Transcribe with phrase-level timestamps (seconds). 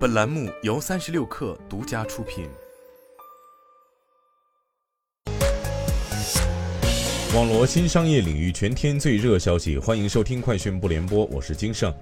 [0.00, 2.48] 本栏目由三十六氪独家出品。
[7.34, 11.94] 网罗新商业领域全天最热消息，欢迎收听快讯不联播，我是金盛。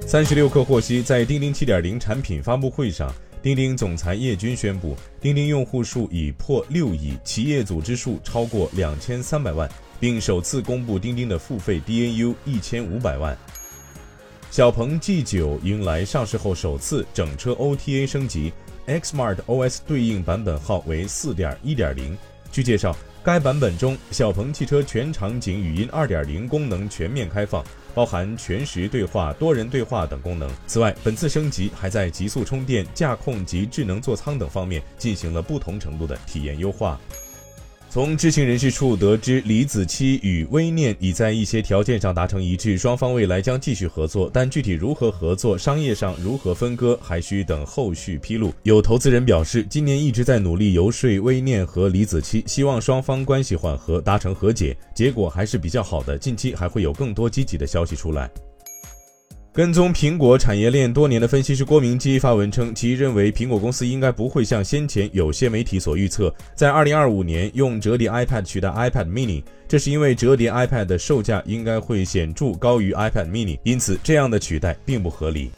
[0.00, 3.08] 三十六氪获悉，在钉钉七点零产品发布会上，
[3.40, 9.70] 钉钉总裁叶军宣布，钉钉用户数已破六亿，企业组织数超过两千三百万，
[10.00, 13.38] 并首次公布钉钉的付费 DAU 一千五百万。
[14.54, 18.52] 小鹏 G9 迎来上市后首次整车 OTA 升级
[18.86, 22.16] ，Xmart OS 对应版本号为四点一点零。
[22.52, 27.64] 据介绍，该版本中小鹏汽车全场景语音二点零功能全面开放，
[27.96, 30.48] 包含全时对话、多人对话等功能。
[30.68, 37.00] 此外，本次升级还在极速充电、驾控及智能座舱等方面进行了不同程度的体验优化。
[37.94, 48.52] 从知情人士处得知，李子柒与微念已在一些条件上达成一致，双方未来将继续合作，但具体如何合作、商业上如何分割，还需等后续披露。
[48.64, 56.18] 有投资人表示，今年一直在努力游说微念和李子柒，希望双方关系缓和，达成和解，结果还是比较好的。
[56.18, 58.28] 近期还会有更多积极的消息出来。
[59.54, 75.52] 跟踪苹果产业链多年的分析师郭明基发文称，其认为苹果公司应该不会像先前有些媒体所预测，在2025年用折叠 iPad 取代 iPad mini，这是因为折叠 iPad 的售价应该会显著高于 iPad mini，因此这样的取代并不合理。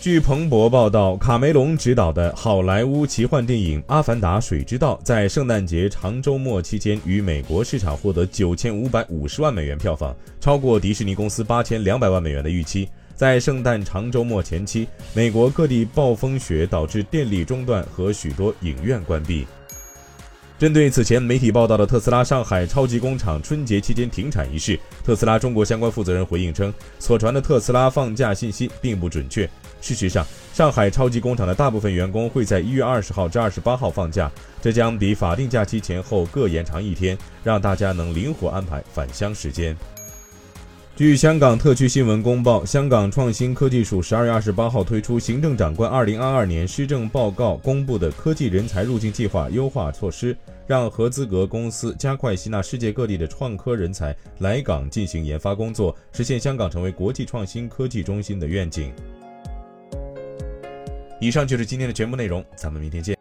[0.00, 12.88] 据彭博报道，卡梅隆执导的好莱坞奇幻电影《阿凡达：水之道》在圣诞节长周末期间于美国市场获得九千五百五十万美元票房，超过迪士尼公司八千两百万美元的预期。
[13.20, 19.46] 在圣诞长周末前期，美国各地暴风雪导致电力中断和许多影院关闭。
[20.58, 29.46] 针对此前媒体报道的特斯拉上海超级工厂春节期间停产一事，特斯拉中国相关负责人回应称，所传的特斯拉放假信息并不准确。
[29.82, 34.32] 事实上，上海超级工厂的大部分员工会在一月二十号至二十八号放假，
[34.62, 39.76] 这将比法定假期前后各延长一天，让大家能灵活安排返乡时间。
[41.00, 58.92] 据香港特区新闻公报，香港创新科技署十二月二十八号推出行政长官二零二二年施政报告公布的科技人才入境计划优化措施，让合资格公司加快吸纳世界各地的创科人才来港进行研发工作，实现香港成为国际创新科技中心的愿景。
[61.18, 63.16] 以上就是今天的全部内容，咱们明天见。